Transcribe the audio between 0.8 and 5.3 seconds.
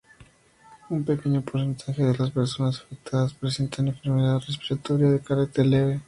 Un pequeño porcentaje de las personas afectadas presentan enfermedad respiratoria de